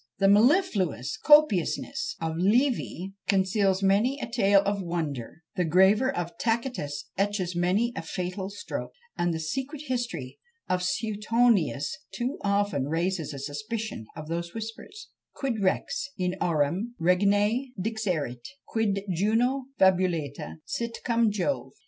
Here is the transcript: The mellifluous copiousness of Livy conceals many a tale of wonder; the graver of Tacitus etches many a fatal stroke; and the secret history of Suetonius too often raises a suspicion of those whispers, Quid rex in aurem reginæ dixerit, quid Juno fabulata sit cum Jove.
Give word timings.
The 0.17 0.27
mellifluous 0.27 1.15
copiousness 1.15 2.15
of 2.19 2.35
Livy 2.35 3.13
conceals 3.27 3.83
many 3.83 4.19
a 4.19 4.25
tale 4.27 4.63
of 4.65 4.81
wonder; 4.81 5.43
the 5.55 5.63
graver 5.63 6.09
of 6.11 6.39
Tacitus 6.39 7.05
etches 7.19 7.55
many 7.55 7.93
a 7.95 8.01
fatal 8.01 8.49
stroke; 8.49 8.93
and 9.15 9.31
the 9.31 9.39
secret 9.39 9.83
history 9.85 10.39
of 10.67 10.81
Suetonius 10.81 11.99
too 12.15 12.39
often 12.41 12.87
raises 12.87 13.31
a 13.31 13.37
suspicion 13.37 14.07
of 14.15 14.27
those 14.27 14.55
whispers, 14.55 15.09
Quid 15.35 15.61
rex 15.61 16.09
in 16.17 16.33
aurem 16.41 16.95
reginæ 16.99 17.67
dixerit, 17.79 18.43
quid 18.65 19.01
Juno 19.13 19.65
fabulata 19.79 20.61
sit 20.65 20.97
cum 21.05 21.29
Jove. 21.29 21.73